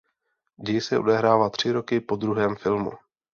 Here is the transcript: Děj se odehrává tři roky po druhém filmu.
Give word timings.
Děj 0.63 0.81
se 0.81 0.99
odehrává 0.99 1.49
tři 1.49 1.71
roky 1.71 1.99
po 2.01 2.15
druhém 2.15 2.55
filmu. 2.55 2.91